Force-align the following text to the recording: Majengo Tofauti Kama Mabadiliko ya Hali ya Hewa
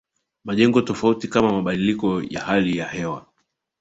Majengo 0.43 0.81
Tofauti 0.81 1.27
Kama 1.27 1.51
Mabadiliko 1.53 2.23
ya 2.29 2.41
Hali 2.41 2.77
ya 2.77 2.87
Hewa 2.87 3.25